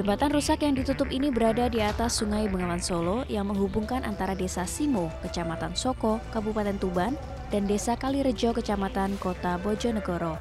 [0.00, 4.64] Jembatan rusak yang ditutup ini berada di atas Sungai Bengawan Solo yang menghubungkan antara Desa
[4.64, 7.20] Simo, Kecamatan Soko, Kabupaten Tuban,
[7.52, 10.40] dan Desa Kalirejo, Kecamatan Kota Bojonegoro.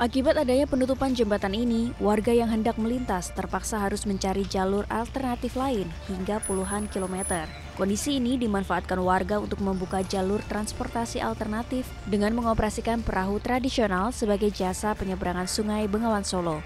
[0.00, 5.92] Akibat adanya penutupan jembatan ini, warga yang hendak melintas terpaksa harus mencari jalur alternatif lain
[6.08, 7.44] hingga puluhan kilometer.
[7.76, 14.96] Kondisi ini dimanfaatkan warga untuk membuka jalur transportasi alternatif dengan mengoperasikan perahu tradisional sebagai jasa
[14.96, 16.64] penyeberangan sungai Bengawan Solo.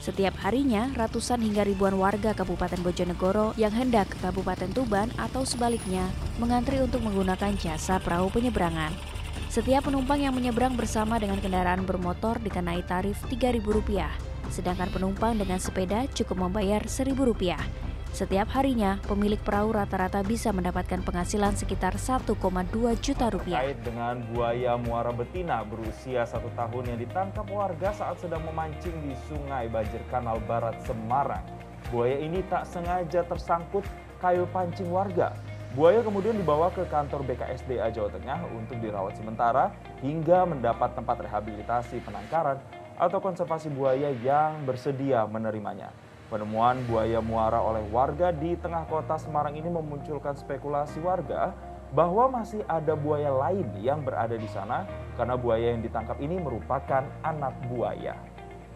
[0.00, 6.08] Setiap harinya, ratusan hingga ribuan warga Kabupaten Bojonegoro yang hendak ke Kabupaten Tuban atau sebaliknya
[6.40, 8.96] mengantri untuk menggunakan jasa perahu penyeberangan.
[9.52, 14.08] Setiap penumpang yang menyeberang bersama dengan kendaraan bermotor dikenai tarif Rp3.000,
[14.48, 17.89] sedangkan penumpang dengan sepeda cukup membayar Rp1.000.
[18.10, 22.36] Setiap harinya, pemilik perahu rata-rata bisa mendapatkan penghasilan sekitar 1,2
[22.98, 23.62] juta rupiah.
[23.62, 29.14] Terkait dengan buaya muara betina berusia satu tahun yang ditangkap warga saat sedang memancing di
[29.30, 31.42] Sungai Banjir Kanal Barat Semarang.
[31.88, 33.82] Buaya ini tak sengaja tersangkut
[34.20, 35.32] kayu pancing warga
[35.70, 39.70] Buaya kemudian dibawa ke kantor BKSDA Jawa Tengah untuk dirawat sementara
[40.02, 42.58] hingga mendapat tempat rehabilitasi penangkaran
[42.98, 45.94] atau konservasi buaya yang bersedia menerimanya.
[46.30, 51.50] Penemuan buaya muara oleh warga di tengah kota Semarang ini memunculkan spekulasi warga
[51.90, 54.86] bahwa masih ada buaya lain yang berada di sana
[55.18, 58.14] karena buaya yang ditangkap ini merupakan anak buaya.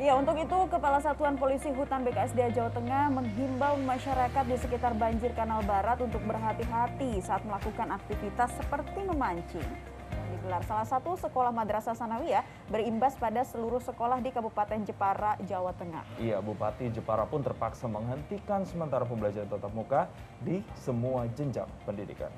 [0.02, 5.30] Ya, untuk itu Kepala Satuan Polisi Hutan BKSDA Jawa Tengah menghimbau masyarakat di sekitar banjir
[5.38, 9.93] Kanal Barat untuk berhati-hati saat melakukan aktivitas seperti memancing.
[10.34, 16.04] Digelar salah satu sekolah madrasah sanawiyah berimbas pada seluruh sekolah di Kabupaten Jepara, Jawa Tengah.
[16.20, 20.10] Iya, Bupati Jepara pun terpaksa menghentikan sementara pembelajaran tatap muka
[20.42, 22.30] di semua jenjang pendidikan.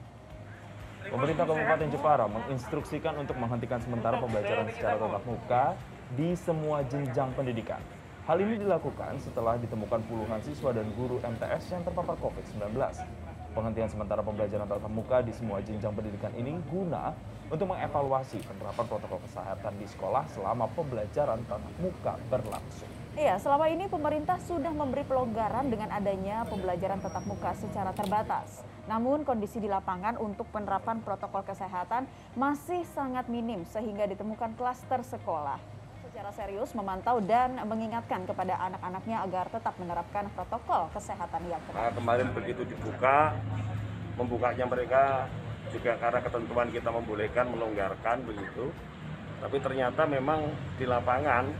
[1.06, 5.64] Pemerintah Kabupaten Jepara menginstruksikan untuk menghentikan sementara pembelajaran secara tatap muka
[6.18, 7.78] di semua jenjang pendidikan.
[8.26, 12.74] Hal ini dilakukan setelah ditemukan puluhan siswa dan guru MTS yang terpapar COVID-19.
[13.56, 17.16] Penghentian sementara pembelajaran tatap muka di semua jenjang pendidikan ini guna
[17.48, 22.92] untuk mengevaluasi penerapan protokol kesehatan di sekolah selama pembelajaran tatap muka berlangsung.
[23.16, 28.60] Iya, selama ini pemerintah sudah memberi pelonggaran dengan adanya pembelajaran tatap muka secara terbatas.
[28.92, 32.04] Namun kondisi di lapangan untuk penerapan protokol kesehatan
[32.36, 35.75] masih sangat minim sehingga ditemukan klaster sekolah
[36.16, 41.76] secara serius memantau dan mengingatkan kepada anak-anaknya agar tetap menerapkan protokol kesehatan yang ketat.
[41.76, 43.36] Nah, kemarin begitu dibuka,
[44.16, 45.28] membukanya mereka
[45.68, 48.72] juga karena ketentuan kita membolehkan, melonggarkan begitu.
[49.44, 51.52] Tapi ternyata memang di lapangan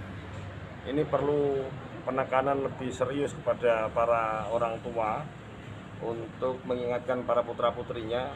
[0.88, 1.60] ini perlu
[2.08, 5.20] penekanan lebih serius kepada para orang tua
[6.00, 8.32] untuk mengingatkan para putra-putrinya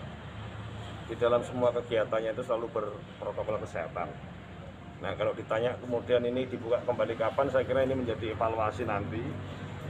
[1.09, 4.13] di dalam semua kegiatannya itu selalu berprotokol kesehatan.
[5.01, 9.21] Nah kalau ditanya kemudian ini dibuka kembali kapan, saya kira ini menjadi evaluasi nanti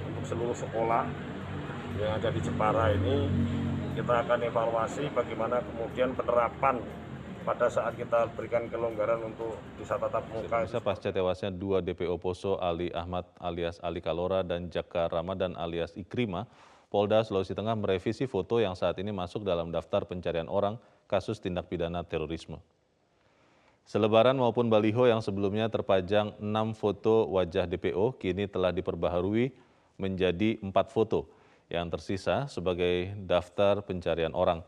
[0.06, 1.04] untuk seluruh sekolah
[1.98, 3.26] yang ada di Jepara ini
[3.98, 6.78] kita akan evaluasi bagaimana kemudian penerapan
[7.43, 10.62] pada saat kita berikan kelonggaran untuk bisa tatap muka.
[10.62, 15.91] Bisa pasca tewasnya dua DPO Poso Ali Ahmad alias Ali Kalora dan Jaka Ramadan alias
[15.97, 16.47] Ikrima,
[16.92, 20.78] Polda Sulawesi Tengah merevisi foto yang saat ini masuk dalam daftar pencarian orang
[21.10, 22.60] kasus tindak pidana terorisme.
[23.85, 29.51] Selebaran maupun baliho yang sebelumnya terpajang enam foto wajah DPO kini telah diperbaharui
[30.01, 31.29] menjadi empat foto
[31.71, 34.65] yang tersisa sebagai daftar pencarian orang.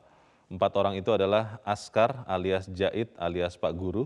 [0.52, 4.04] Empat orang itu adalah Askar alias Jait alias Pak Guru,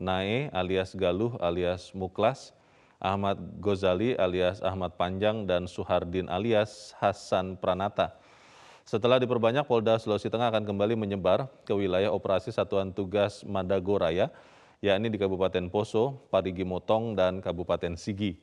[0.00, 2.56] Nae alias Galuh alias Muklas,
[2.96, 8.16] Ahmad Gozali alias Ahmad Panjang, dan Suhardin alias Hasan Pranata.
[8.82, 14.28] Setelah diperbanyak, Polda Sulawesi Tengah akan kembali menyebar ke wilayah operasi Satuan Tugas Madagoraya
[14.82, 18.34] yakni di Kabupaten Poso, Parigi Motong, dan Kabupaten Sigi.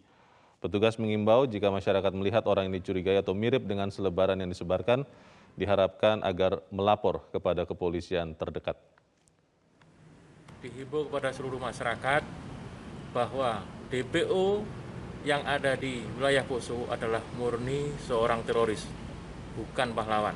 [0.63, 5.03] Petugas mengimbau jika masyarakat melihat orang ini curigai atau mirip dengan selebaran yang disebarkan,
[5.59, 8.79] diharapkan agar melapor kepada kepolisian terdekat.
[10.63, 12.23] Dihimbau kepada seluruh masyarakat
[13.11, 14.63] bahwa DPO
[15.27, 18.87] yang ada di wilayah Poso adalah murni seorang teroris,
[19.59, 20.35] bukan pahlawan.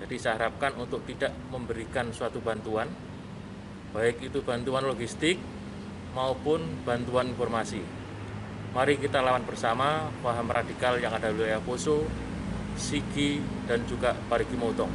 [0.00, 2.88] Jadi saya harapkan untuk tidak memberikan suatu bantuan
[3.92, 5.36] baik itu bantuan logistik
[6.16, 7.84] maupun bantuan informasi.
[8.72, 12.08] Mari kita lawan bersama paham radikal yang ada di wilayah Poso,
[12.72, 13.36] Sigi,
[13.68, 14.88] dan juga Parigi Motong.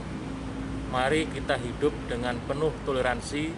[0.90, 3.54] Mari kita hidup dengan penuh toleransi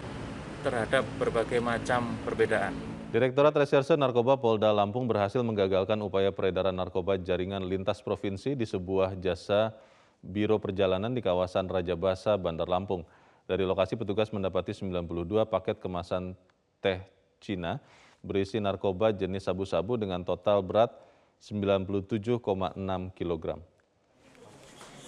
[0.59, 2.88] terhadap berbagai macam perbedaan.
[3.09, 9.17] Direktorat Reserse Narkoba Polda Lampung berhasil menggagalkan upaya peredaran narkoba jaringan lintas provinsi di sebuah
[9.17, 9.73] jasa
[10.21, 13.01] Biro Perjalanan di kawasan Raja Basa, Bandar Lampung.
[13.49, 16.37] Dari lokasi petugas mendapati 92 paket kemasan
[16.85, 17.01] teh
[17.41, 17.81] Cina
[18.21, 20.93] berisi narkoba jenis sabu-sabu dengan total berat
[21.41, 22.29] 97,6
[23.17, 23.57] kg.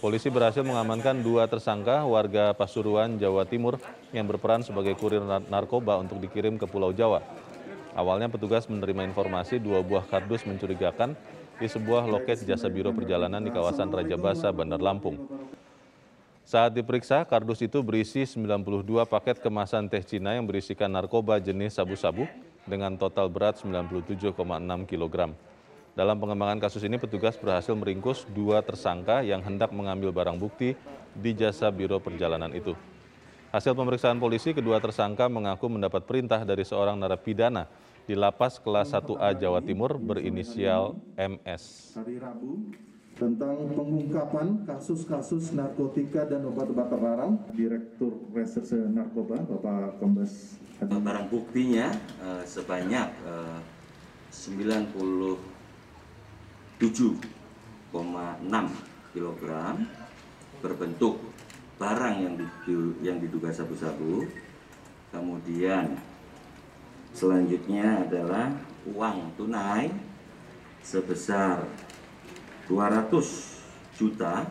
[0.01, 3.77] Polisi berhasil mengamankan dua tersangka warga Pasuruan, Jawa Timur
[4.09, 5.21] yang berperan sebagai kurir
[5.53, 7.50] narkoba untuk dikirim ke Pulau Jawa.
[7.91, 11.11] Awalnya petugas menerima informasi dua buah kardus mencurigakan
[11.59, 15.19] di sebuah loket jasa biro perjalanan di kawasan Raja Basa, Bandar Lampung.
[16.47, 22.25] Saat diperiksa, kardus itu berisi 92 paket kemasan teh Cina yang berisikan narkoba jenis sabu-sabu
[22.65, 24.35] dengan total berat 97,6
[24.89, 25.15] kg.
[25.91, 30.73] Dalam pengembangan kasus ini, petugas berhasil meringkus dua tersangka yang hendak mengambil barang bukti
[31.11, 32.71] di jasa biro perjalanan itu.
[33.51, 37.67] Hasil pemeriksaan polisi, kedua tersangka mengaku mendapat perintah dari seorang narapidana
[38.07, 41.91] di lapas kelas 1A Jawa Timur berinisial MS.
[41.99, 42.71] Hari Rabu
[43.19, 51.91] tentang pengungkapan kasus-kasus narkotika dan obat-obat terlarang Direktur Reserse Narkoba Bapak Kombes Barang buktinya
[52.23, 53.59] uh, sebanyak uh,
[54.31, 55.35] 97,6
[59.11, 59.43] kg
[60.63, 61.30] berbentuk
[61.81, 62.35] barang yang
[63.01, 64.29] yang diduga sabu-sabu
[65.09, 65.97] kemudian
[67.11, 68.55] Selanjutnya adalah
[68.87, 69.91] uang tunai
[70.79, 71.67] sebesar
[72.71, 73.11] 200
[73.99, 74.47] juta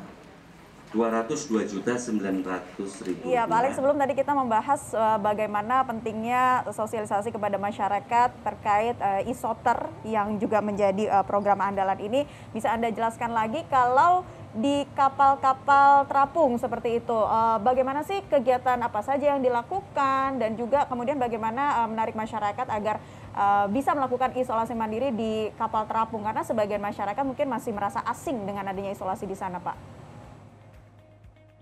[0.91, 3.23] 202 juta 900 ribu.
[3.23, 9.87] Iya, paling sebelum tadi kita membahas uh, bagaimana pentingnya sosialisasi kepada masyarakat terkait uh, isoter
[10.03, 16.59] yang juga menjadi uh, program andalan ini, bisa anda jelaskan lagi kalau di kapal-kapal terapung
[16.59, 17.15] seperti itu.
[17.15, 22.67] Uh, bagaimana sih kegiatan apa saja yang dilakukan dan juga kemudian bagaimana uh, menarik masyarakat
[22.67, 22.99] agar
[23.39, 28.43] uh, bisa melakukan isolasi mandiri di kapal terapung karena sebagian masyarakat mungkin masih merasa asing
[28.43, 30.03] dengan adanya isolasi di sana, Pak.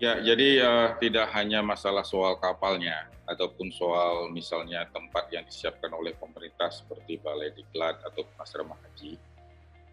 [0.01, 6.17] Ya, jadi uh, tidak hanya masalah soal kapalnya ataupun soal misalnya tempat yang disiapkan oleh
[6.17, 9.21] pemerintah seperti balai diklat atau asrama haji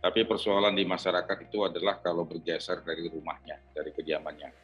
[0.06, 4.54] tapi persoalan di masyarakat itu adalah kalau bergeser dari rumahnya, dari kediamannya.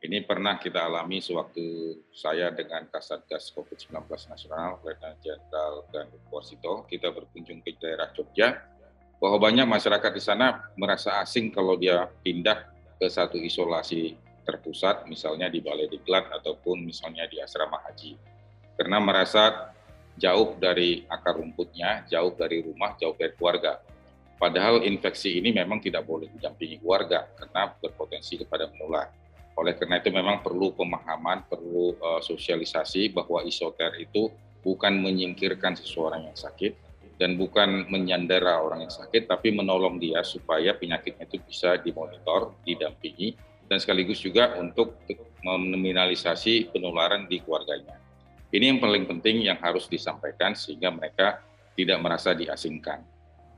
[0.00, 7.12] Ini pernah kita alami sewaktu saya dengan Kasatgas COVID-19 Nasional, Letnan Jenderal dan Warsito, kita
[7.12, 8.64] berkunjung ke daerah Jogja,
[9.20, 12.64] bahwa banyak masyarakat di sana merasa asing kalau dia pindah
[12.96, 14.16] ke satu isolasi
[14.48, 18.16] terpusat, misalnya di Balai Diklat ataupun misalnya di asrama haji.
[18.80, 19.68] Karena merasa
[20.16, 23.91] jauh dari akar rumputnya, jauh dari rumah, jauh dari keluarga
[24.42, 29.06] Padahal infeksi ini memang tidak boleh didampingi keluarga karena berpotensi kepada menular.
[29.54, 34.34] Oleh karena itu memang perlu pemahaman, perlu uh, sosialisasi bahwa isoter itu
[34.66, 36.74] bukan menyingkirkan seseorang yang sakit
[37.22, 43.38] dan bukan menyandera orang yang sakit, tapi menolong dia supaya penyakitnya itu bisa dimonitor, didampingi,
[43.70, 44.98] dan sekaligus juga untuk
[45.46, 47.94] meminimalisasi penularan di keluarganya.
[48.50, 51.38] Ini yang paling penting yang harus disampaikan sehingga mereka
[51.78, 53.06] tidak merasa diasingkan.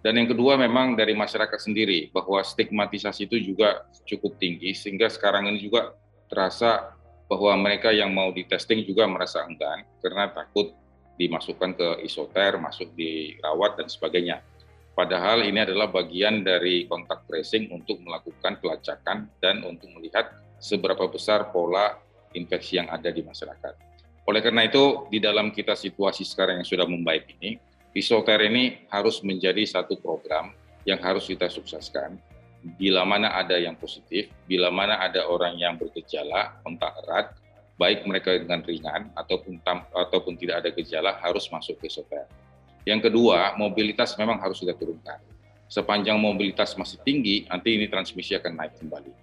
[0.05, 5.49] Dan yang kedua memang dari masyarakat sendiri bahwa stigmatisasi itu juga cukup tinggi sehingga sekarang
[5.49, 5.97] ini juga
[6.29, 6.93] terasa
[7.25, 10.77] bahwa mereka yang mau di testing juga merasa enggan karena takut
[11.17, 14.45] dimasukkan ke isoter, masuk dirawat dan sebagainya.
[14.93, 21.49] Padahal ini adalah bagian dari kontak tracing untuk melakukan pelacakan dan untuk melihat seberapa besar
[21.49, 21.97] pola
[22.37, 23.75] infeksi yang ada di masyarakat.
[24.29, 27.59] Oleh karena itu, di dalam kita situasi sekarang yang sudah membaik ini,
[27.95, 30.51] Isoter ini harus menjadi satu program
[30.83, 32.19] yang harus kita sukseskan.
[32.75, 37.39] Bila mana ada yang positif, bila mana ada orang yang bergejala, kontak erat,
[37.79, 39.63] baik mereka dengan ringan ataupun
[39.95, 42.27] ataupun tidak ada gejala harus masuk ke isoter.
[42.83, 45.23] Yang kedua, mobilitas memang harus kita turunkan.
[45.71, 49.15] Sepanjang mobilitas masih tinggi, nanti ini transmisi akan naik kembali.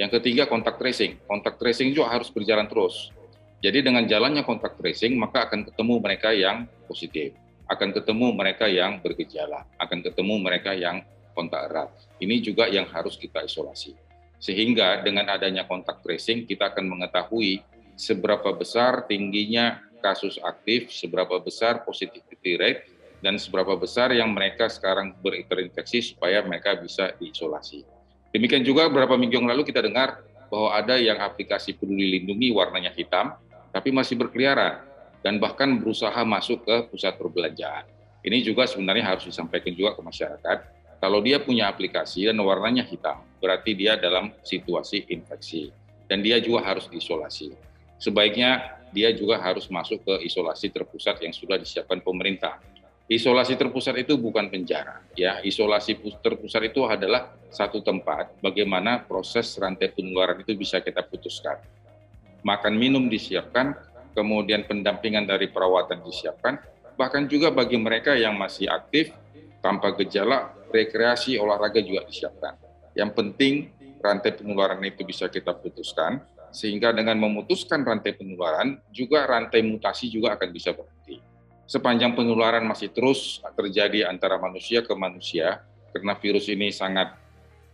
[0.00, 1.20] Yang ketiga, kontak tracing.
[1.28, 3.12] Kontak tracing juga harus berjalan terus.
[3.60, 7.36] Jadi dengan jalannya kontak tracing, maka akan ketemu mereka yang positif
[7.68, 11.00] akan ketemu mereka yang bergejala, akan ketemu mereka yang
[11.32, 11.90] kontak erat.
[12.20, 13.96] Ini juga yang harus kita isolasi.
[14.38, 17.64] Sehingga dengan adanya kontak tracing kita akan mengetahui
[17.96, 22.82] seberapa besar tingginya kasus aktif, seberapa besar positivity rate,
[23.24, 27.88] dan seberapa besar yang mereka sekarang berinfeksi supaya mereka bisa diisolasi.
[28.36, 30.20] Demikian juga beberapa minggu yang lalu kita dengar
[30.52, 33.32] bahwa ada yang aplikasi peduli lindungi warnanya hitam,
[33.72, 34.84] tapi masih berkeliaran
[35.24, 37.88] dan bahkan berusaha masuk ke pusat perbelanjaan.
[38.20, 40.58] Ini juga sebenarnya harus disampaikan juga ke masyarakat.
[41.00, 45.72] Kalau dia punya aplikasi dan warnanya hitam, berarti dia dalam situasi infeksi.
[46.04, 47.56] Dan dia juga harus diisolasi.
[47.96, 52.60] Sebaiknya dia juga harus masuk ke isolasi terpusat yang sudah disiapkan pemerintah.
[53.04, 55.40] Isolasi terpusat itu bukan penjara, ya.
[55.44, 61.60] Isolasi terpusat itu adalah satu tempat bagaimana proses rantai penularan itu bisa kita putuskan.
[62.40, 63.76] Makan minum disiapkan,
[64.14, 66.62] kemudian pendampingan dari perawatan disiapkan,
[66.94, 69.10] bahkan juga bagi mereka yang masih aktif,
[69.58, 72.54] tanpa gejala, rekreasi olahraga juga disiapkan.
[72.92, 73.54] Yang penting
[74.04, 76.20] rantai penularan itu bisa kita putuskan,
[76.52, 81.18] sehingga dengan memutuskan rantai penularan, juga rantai mutasi juga akan bisa berhenti.
[81.64, 85.64] Sepanjang penularan masih terus terjadi antara manusia ke manusia,
[85.96, 87.16] karena virus ini sangat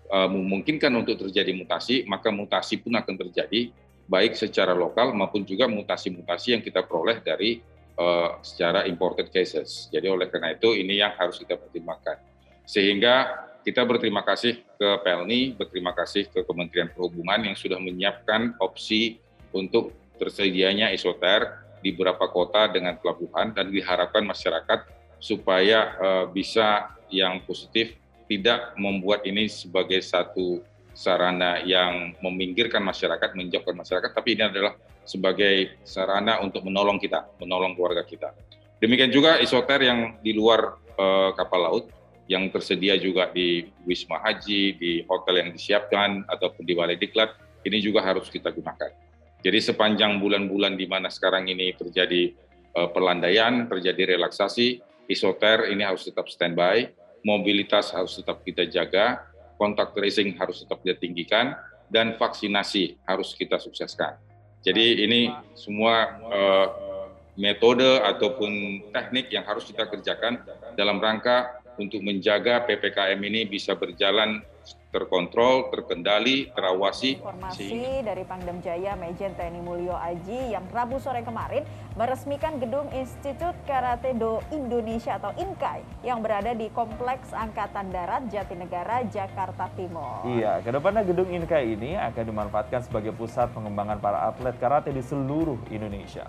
[0.08, 3.74] uh, memungkinkan untuk terjadi mutasi, maka mutasi pun akan terjadi,
[4.10, 7.62] baik secara lokal maupun juga mutasi-mutasi yang kita peroleh dari
[7.94, 9.86] uh, secara imported cases.
[9.94, 12.18] Jadi oleh karena itu ini yang harus kita pertimbangkan.
[12.66, 19.22] Sehingga kita berterima kasih ke Pelni, berterima kasih ke Kementerian Perhubungan yang sudah menyiapkan opsi
[19.54, 24.90] untuk tersedianya isoter di beberapa kota dengan pelabuhan dan diharapkan masyarakat
[25.22, 27.94] supaya uh, bisa yang positif
[28.26, 30.62] tidak membuat ini sebagai satu
[31.00, 34.76] sarana yang meminggirkan masyarakat, menjauhkan masyarakat, tapi ini adalah
[35.08, 38.36] sebagai sarana untuk menolong kita, menolong keluarga kita.
[38.84, 41.84] Demikian juga isoter yang di luar uh, kapal laut,
[42.28, 47.32] yang tersedia juga di Wisma Haji, di hotel yang disiapkan, ataupun di Balai Diklat,
[47.64, 48.92] ini juga harus kita gunakan.
[49.40, 52.36] Jadi sepanjang bulan-bulan di mana sekarang ini terjadi
[52.76, 56.92] uh, pelandaian, terjadi relaksasi, isoter ini harus tetap standby,
[57.24, 59.29] mobilitas harus tetap kita jaga,
[59.60, 61.52] kontak tracing harus tetap kita tinggikan,
[61.92, 64.16] dan vaksinasi harus kita sukseskan.
[64.64, 65.20] Jadi ini
[65.52, 66.68] semua uh,
[67.36, 70.40] metode ataupun teknik yang harus kita kerjakan
[70.78, 74.44] dalam rangka untuk menjaga PPKM ini bisa berjalan
[74.90, 77.22] terkontrol, terkendali, terawasi.
[77.22, 81.62] Informasi dari Pangdam Jaya Mejen TNI Mulyo Aji yang Rabu sore kemarin
[81.94, 89.06] meresmikan gedung Institut Karate Do Indonesia atau INKAI yang berada di Kompleks Angkatan Darat Jatinegara,
[89.06, 90.26] Jakarta Timur.
[90.26, 95.02] Iya, ke depannya gedung INKAI ini akan dimanfaatkan sebagai pusat pengembangan para atlet karate di
[95.06, 96.26] seluruh Indonesia.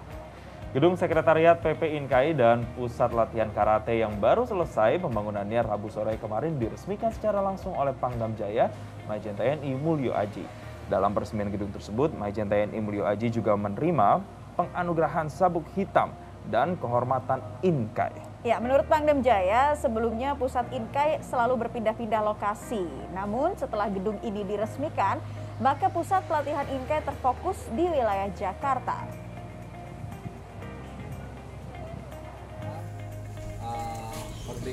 [0.72, 6.56] Gedung Sekretariat PP Inkai dan Pusat Latihan Karate yang baru selesai pembangunannya Rabu sore kemarin
[6.56, 8.72] diresmikan secara langsung oleh Pangdam Jaya
[9.04, 10.48] Majen TNI Mulyo Aji.
[10.88, 14.24] Dalam peresmian gedung tersebut, Majen TNI Mulyo Aji juga menerima
[14.56, 16.16] penganugerahan sabuk hitam
[16.48, 18.16] dan kehormatan Inkai.
[18.48, 22.88] Ya, menurut Pangdam Jaya, sebelumnya pusat Inkai selalu berpindah-pindah lokasi.
[23.12, 25.20] Namun setelah gedung ini diresmikan,
[25.60, 29.21] maka pusat pelatihan Inkai terfokus di wilayah Jakarta.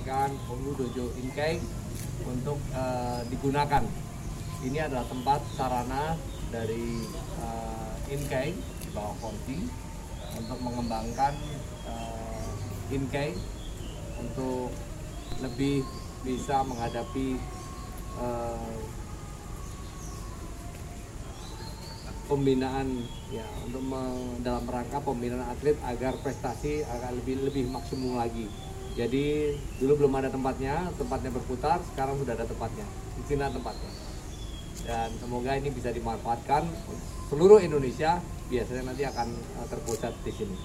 [0.09, 1.61] Kemerdekaan Hulu Dojo Inkai
[2.25, 3.85] untuk uh, digunakan.
[4.65, 6.17] Ini adalah tempat sarana
[6.49, 7.05] dari
[7.45, 9.69] uh, Inkai di bawah Konti
[10.33, 11.37] untuk mengembangkan
[11.85, 12.49] uh,
[12.89, 13.37] Inkai
[14.17, 14.73] untuk
[15.45, 15.85] lebih
[16.25, 17.37] bisa menghadapi
[18.17, 18.81] uh,
[22.33, 23.85] pembinaan ya untuk
[24.41, 28.68] dalam rangka pembinaan atlet agar prestasi agar lebih lebih maksimum lagi.
[28.99, 32.83] Jadi dulu belum ada tempatnya, tempatnya berputar, sekarang sudah ada tempatnya.
[33.15, 33.91] Di sini tempatnya.
[34.83, 36.67] Dan semoga ini bisa dimanfaatkan
[37.31, 38.19] seluruh Indonesia,
[38.51, 40.57] biasanya nanti akan eh, terpusat di sini.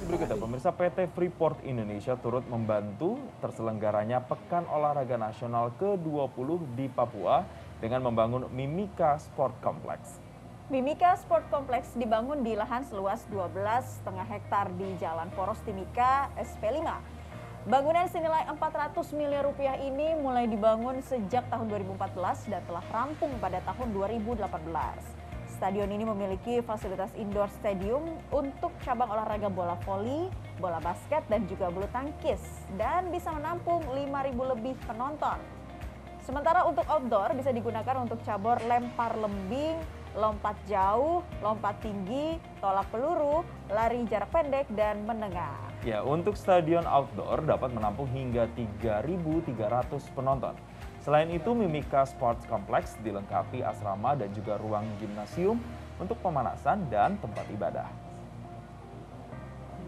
[0.00, 7.44] Berikutnya, pemirsa PT Freeport Indonesia turut membantu terselenggaranya Pekan Olahraga Nasional ke-20 di Papua
[7.80, 10.20] dengan membangun Mimika Sport Complex.
[10.72, 17.19] Mimika Sport Complex dibangun di lahan seluas 12,5 hektar di Jalan Poros Timika SP5
[17.68, 23.60] Bangunan senilai 400 miliar rupiah ini mulai dibangun sejak tahun 2014 dan telah rampung pada
[23.68, 24.48] tahun 2018.
[25.60, 31.68] Stadion ini memiliki fasilitas indoor stadium untuk cabang olahraga bola voli, bola basket, dan juga
[31.68, 32.40] bulu tangkis
[32.80, 34.08] dan bisa menampung 5.000
[34.56, 35.36] lebih penonton.
[36.24, 39.76] Sementara untuk outdoor bisa digunakan untuk cabur lempar lembing,
[40.16, 45.69] lompat jauh, lompat tinggi, tolak peluru, lari jarak pendek, dan menengah.
[45.80, 50.52] Ya, untuk stadion outdoor dapat menampung hingga 3.300 penonton.
[51.00, 55.56] Selain itu, Mimika Sports Complex dilengkapi asrama dan juga ruang gimnasium
[55.96, 57.88] untuk pemanasan dan tempat ibadah.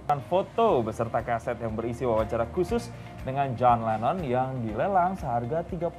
[0.08, 2.88] Dan foto beserta kaset yang berisi wawancara khusus
[3.20, 5.92] dengan John Lennon yang dilelang seharga 30.000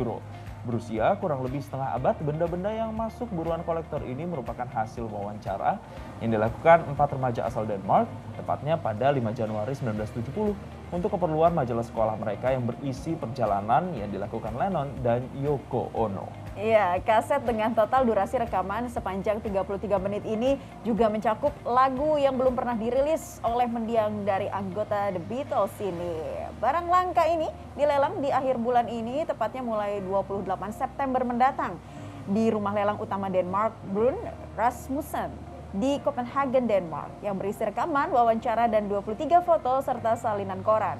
[0.00, 0.24] euro.
[0.60, 5.80] Berusia kurang lebih setengah abad, benda-benda yang masuk buruan kolektor ini merupakan hasil wawancara
[6.20, 8.04] yang dilakukan empat remaja asal Denmark,
[8.36, 10.52] tepatnya pada 5 Januari 1970
[10.92, 16.39] untuk keperluan majalah sekolah mereka yang berisi perjalanan yang dilakukan Lennon dan Yoko Ono.
[16.58, 22.58] Iya, kaset dengan total durasi rekaman sepanjang 33 menit ini juga mencakup lagu yang belum
[22.58, 26.18] pernah dirilis oleh mendiang dari anggota The Beatles ini.
[26.58, 27.46] Barang langka ini
[27.78, 31.78] dilelang di akhir bulan ini, tepatnya mulai 28 September mendatang
[32.26, 34.18] di rumah lelang utama Denmark, Brun
[34.58, 35.30] Rasmussen
[35.70, 40.98] di Copenhagen, Denmark yang berisi rekaman, wawancara, dan 23 foto serta salinan koran.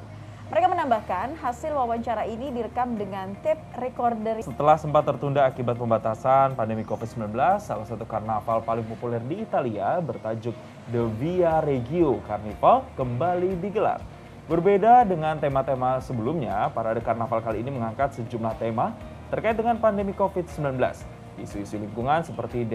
[0.51, 4.43] Mereka menambahkan hasil wawancara ini direkam dengan tape recorder.
[4.43, 7.31] Setelah sempat tertunda akibat pembatasan pandemi COVID-19,
[7.63, 10.51] salah satu karnaval paling populer di Italia bertajuk
[10.91, 14.03] The Via Regio Carnival kembali digelar.
[14.51, 18.91] Berbeda dengan tema-tema sebelumnya, parade karnaval kali ini mengangkat sejumlah tema
[19.31, 20.67] terkait dengan pandemi COVID-19.
[21.39, 22.67] Isu-isu lingkungan seperti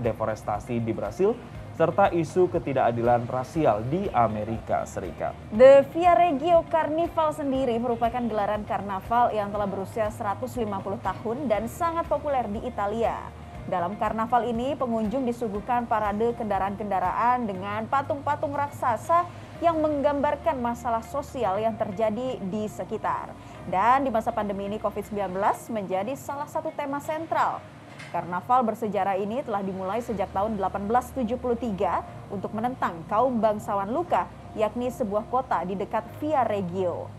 [0.00, 1.36] deforestasi di Brasil
[1.74, 5.34] serta isu ketidakadilan rasial di Amerika Serikat.
[5.50, 10.62] The Via Regio Carnival sendiri merupakan gelaran karnaval yang telah berusia 150
[11.02, 13.18] tahun dan sangat populer di Italia.
[13.64, 19.24] Dalam karnaval ini, pengunjung disuguhkan parade kendaraan-kendaraan dengan patung-patung raksasa
[19.64, 23.32] yang menggambarkan masalah sosial yang terjadi di sekitar.
[23.64, 25.32] Dan di masa pandemi ini COVID-19
[25.72, 27.73] menjadi salah satu tema sentral
[28.14, 35.26] Karnaval bersejarah ini telah dimulai sejak tahun 1873 untuk menentang kaum bangsawan Luka, yakni sebuah
[35.26, 37.10] kota di dekat Via Regio.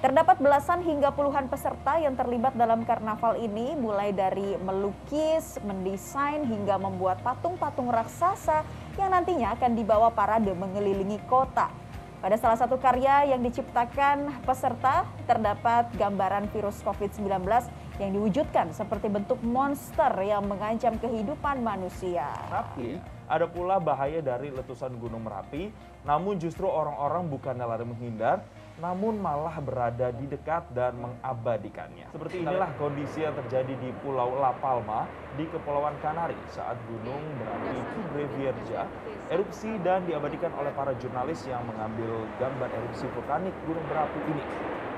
[0.00, 6.80] Terdapat belasan hingga puluhan peserta yang terlibat dalam karnaval ini, mulai dari melukis, mendesain, hingga
[6.80, 8.64] membuat patung-patung raksasa
[8.96, 11.79] yang nantinya akan dibawa parade mengelilingi kota.
[12.20, 17.48] Pada salah satu karya yang diciptakan peserta, terdapat gambaran virus COVID-19
[17.96, 22.28] yang diwujudkan seperti bentuk monster yang mengancam kehidupan manusia.
[22.52, 25.70] Tapi ada pula bahaya dari letusan Gunung Merapi,
[26.02, 28.42] namun justru orang-orang bukannya lari menghindar,
[28.82, 32.10] namun malah berada di dekat dan mengabadikannya.
[32.10, 35.06] Seperti inilah kondisi yang terjadi di Pulau La Palma
[35.38, 38.82] di Kepulauan Kanari saat gunung berapi Cubre Vierja
[39.30, 44.42] erupsi dan diabadikan oleh para jurnalis yang mengambil gambar erupsi vulkanik gunung berapi ini.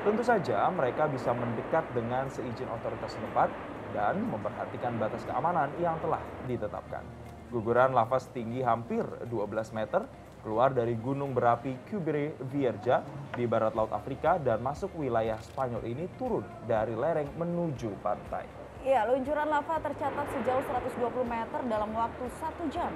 [0.02, 3.52] Tentu saja mereka bisa mendekat dengan seizin otoritas setempat
[3.92, 7.04] dan memperhatikan batas keamanan yang telah ditetapkan.
[7.52, 10.08] Guguran lava setinggi hampir 12 meter
[10.40, 13.04] keluar dari gunung berapi Cubre Vierja
[13.36, 18.48] di barat Laut Afrika dan masuk wilayah Spanyol ini turun dari lereng menuju pantai.
[18.80, 22.90] Ya, luncuran lava tercatat sejauh 120 meter dalam waktu satu jam.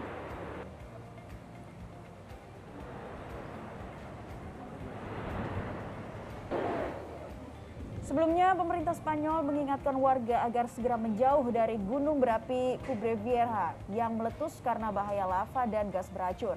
[8.07, 14.63] Sebelumnya, pemerintah Spanyol mengingatkan warga agar segera menjauh dari gunung berapi Cubre Vieja yang meletus
[14.63, 16.55] karena bahaya lava dan gas beracun.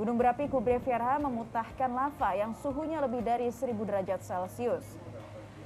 [0.00, 4.88] Gunung berapi Cubre Vieja memutahkan lava yang suhunya lebih dari 1000 derajat Celcius.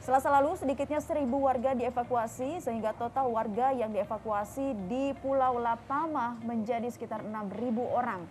[0.03, 6.43] Selasa lalu, sedikitnya 1000 warga dievakuasi sehingga total warga yang dievakuasi di Pulau La Palma
[6.43, 8.27] menjadi sekitar 6000 orang.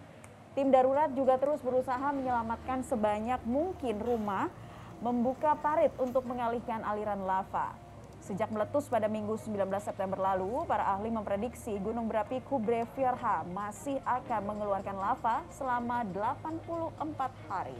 [0.51, 4.51] Tim darurat juga terus berusaha menyelamatkan sebanyak mungkin rumah
[4.99, 7.71] membuka parit untuk mengalihkan aliran lava.
[8.19, 12.83] Sejak meletus pada Minggu 19 September lalu, para ahli memprediksi gunung berapi Kubre
[13.49, 17.79] masih akan mengeluarkan lava selama 84 hari.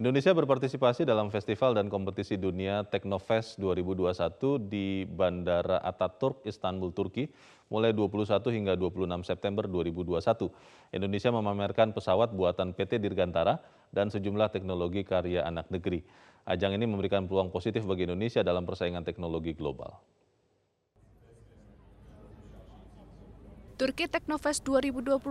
[0.00, 7.28] Indonesia berpartisipasi dalam festival dan kompetisi dunia Teknofest 2021 di Bandara Ataturk, Istanbul, Turki
[7.68, 10.48] mulai 21 hingga 26 September 2021.
[10.96, 13.60] Indonesia memamerkan pesawat buatan PT Dirgantara
[13.92, 16.00] dan sejumlah teknologi karya anak negeri.
[16.50, 20.02] Ajang ini memberikan peluang positif bagi Indonesia dalam persaingan teknologi global.
[23.78, 25.22] Turki Teknofest 2021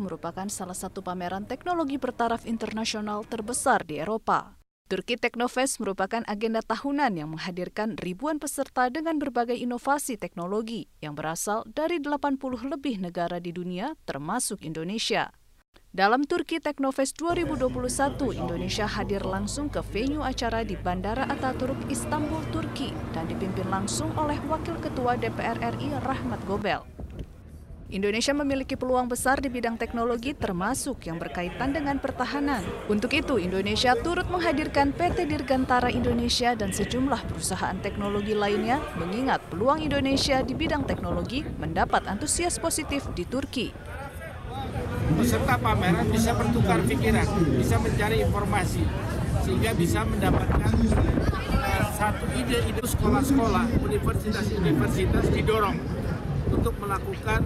[0.00, 4.56] merupakan salah satu pameran teknologi bertaraf internasional terbesar di Eropa.
[4.88, 11.68] Turki Teknofest merupakan agenda tahunan yang menghadirkan ribuan peserta dengan berbagai inovasi teknologi yang berasal
[11.68, 12.40] dari 80
[12.72, 15.36] lebih negara di dunia termasuk Indonesia.
[15.92, 22.96] Dalam Turki Teknofest 2021, Indonesia hadir langsung ke venue acara di Bandara Ataturk, Istanbul, Turki
[23.12, 26.80] dan dipimpin langsung oleh Wakil Ketua DPR RI Rahmat Gobel.
[27.92, 32.64] Indonesia memiliki peluang besar di bidang teknologi termasuk yang berkaitan dengan pertahanan.
[32.88, 39.84] Untuk itu, Indonesia turut menghadirkan PT Dirgantara Indonesia dan sejumlah perusahaan teknologi lainnya mengingat peluang
[39.84, 43.91] Indonesia di bidang teknologi mendapat antusias positif di Turki.
[45.18, 48.84] Peserta pameran bisa bertukar pikiran, bisa mencari informasi,
[49.44, 55.78] sehingga bisa mendapatkan uh, satu ide-ide sekolah-sekolah, universitas-universitas didorong
[56.52, 57.42] untuk melakukan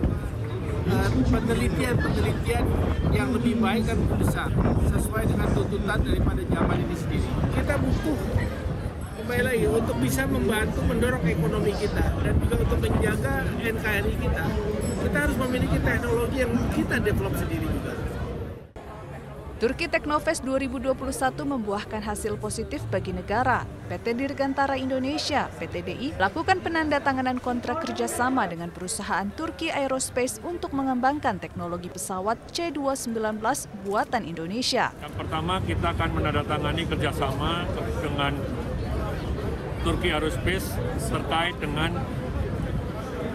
[0.86, 2.64] Eh, penelitian-penelitian
[3.10, 4.46] yang lebih baik dan lebih besar
[4.86, 7.28] sesuai dengan tuntutan daripada zaman ini sendiri.
[7.58, 8.18] Kita butuh
[9.18, 13.34] kembali lagi untuk bisa membantu mendorong ekonomi kita dan juga untuk menjaga
[13.66, 14.44] NKRI kita.
[15.06, 17.94] Kita harus memiliki teknologi yang kita develop sendiri juga.
[19.62, 20.98] Turki Teknofest 2021
[21.46, 23.62] membuahkan hasil positif bagi negara.
[23.86, 31.86] PT Dirgantara Indonesia, PTDI, lakukan penandatanganan kontrak kerjasama dengan perusahaan Turki Aerospace untuk mengembangkan teknologi
[31.86, 33.14] pesawat C-219
[33.86, 34.90] buatan Indonesia.
[34.98, 37.62] Yang pertama kita akan menandatangani kerjasama
[38.02, 38.34] dengan
[39.86, 41.94] Turki Aerospace terkait dengan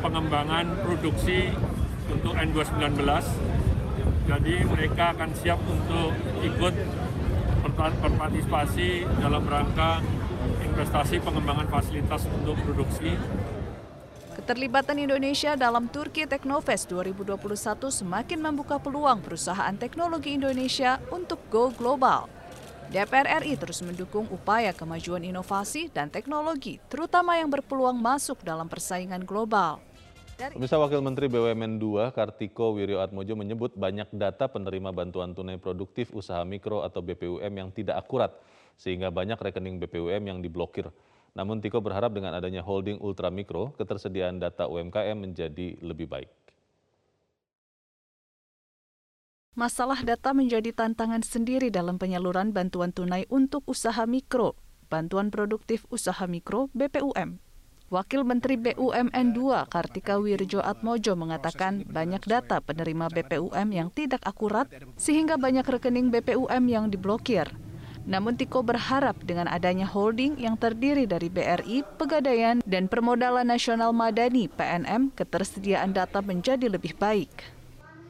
[0.01, 1.53] pengembangan produksi
[2.11, 2.99] untuk N219
[4.27, 6.13] jadi mereka akan siap untuk
[6.45, 6.73] ikut
[7.81, 10.01] berpartisipasi dalam rangka
[10.61, 13.17] investasi pengembangan fasilitas untuk produksi.
[14.31, 17.37] Keterlibatan Indonesia dalam Turki Teknofest 2021
[17.91, 22.31] semakin membuka peluang perusahaan teknologi Indonesia untuk go global.
[22.91, 29.23] DPR RI terus mendukung upaya kemajuan inovasi dan teknologi, terutama yang berpeluang masuk dalam persaingan
[29.23, 29.79] global.
[30.49, 36.41] Pemirsa Wakil Menteri BUMN 2 Kartiko Wirjoatmojo menyebut banyak data penerima bantuan tunai produktif usaha
[36.41, 38.33] mikro atau BPUM yang tidak akurat,
[38.73, 40.89] sehingga banyak rekening BPUM yang diblokir.
[41.37, 46.33] Namun Tiko berharap dengan adanya holding ultramikro, ketersediaan data UMKM menjadi lebih baik.
[49.53, 54.57] Masalah data menjadi tantangan sendiri dalam penyaluran bantuan tunai untuk usaha mikro,
[54.89, 57.50] bantuan produktif usaha mikro BPUM.
[57.91, 64.71] Wakil Menteri BUMN 2 Kartika Wirjo Atmojo mengatakan banyak data penerima BPUM yang tidak akurat
[64.95, 67.51] sehingga banyak rekening BPUM yang diblokir.
[68.07, 74.47] Namun Tiko berharap dengan adanya holding yang terdiri dari BRI, Pegadaian, dan Permodalan Nasional Madani
[74.47, 77.43] PNM, ketersediaan data menjadi lebih baik.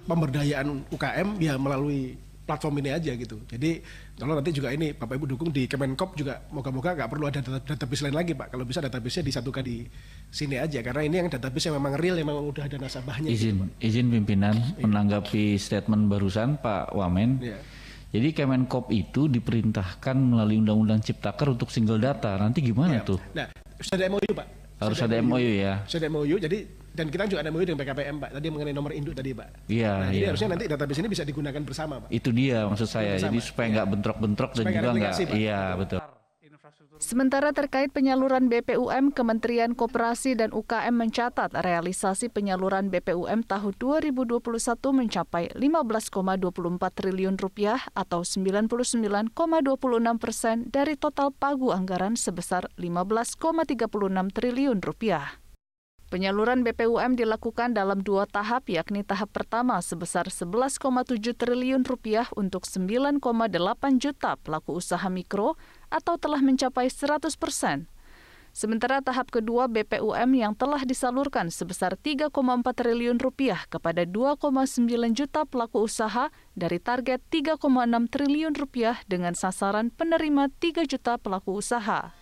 [0.05, 3.41] Pemberdayaan UKM ya melalui platform ini aja gitu.
[3.49, 3.81] Jadi
[4.21, 8.05] kalau nanti juga ini Bapak Ibu dukung di Kemenkop juga moga-moga nggak perlu ada database
[8.05, 8.53] lain lagi Pak.
[8.53, 9.81] Kalau bisa database-nya disatukan di
[10.29, 13.33] sini aja karena ini yang database yang memang real yang memang udah ada nasabahnya.
[13.33, 14.85] Izin gitu, izin pimpinan iya.
[14.85, 17.41] menanggapi statement barusan Pak Wamen.
[17.41, 17.57] Iya.
[18.11, 22.35] Jadi Kemenkop itu diperintahkan melalui Undang-Undang Ciptaker untuk single data.
[22.35, 23.07] Nanti gimana iya.
[23.07, 23.19] tuh?
[23.31, 23.47] Nah,
[23.79, 24.47] sudah ada MOU Pak.
[24.83, 25.73] Harus ada MOU ya.
[25.87, 26.35] Sudah ada MOU.
[26.35, 28.29] Jadi dan kita juga ada MOU dengan BKPM Pak.
[28.35, 29.71] Tadi mengenai nomor induk tadi Pak.
[29.71, 29.91] Iya.
[29.95, 30.27] Nah, jadi iya.
[30.31, 32.09] harusnya nanti database ini bisa digunakan bersama Pak.
[32.11, 33.15] Itu dia maksud saya.
[33.15, 33.27] Bersama.
[33.31, 33.91] Jadi supaya nggak ya.
[33.95, 35.13] bentrok-bentrok dan juga nggak.
[35.31, 35.99] Iya betul.
[37.01, 44.37] Sementara terkait penyaluran BPUM, Kementerian Koperasi dan UKM mencatat realisasi penyaluran BPUM tahun 2021
[44.93, 49.33] mencapai 15,24 triliun rupiah atau 99,26
[50.21, 53.81] persen dari total pagu anggaran sebesar 15,36
[54.37, 55.41] triliun rupiah.
[56.11, 60.83] Penyaluran BPUM dilakukan dalam dua tahap, yakni tahap pertama sebesar 11,7
[61.31, 63.23] triliun rupiah untuk 9,8
[63.95, 65.55] juta pelaku usaha mikro
[65.87, 67.87] atau telah mencapai 100 persen.
[68.51, 72.27] Sementara tahap kedua BPUM yang telah disalurkan sebesar 3,4
[72.75, 76.27] triliun rupiah kepada 2,9 juta pelaku usaha
[76.59, 77.55] dari target 3,6
[78.11, 82.20] triliun rupiah dengan sasaran penerima 3 juta pelaku usaha.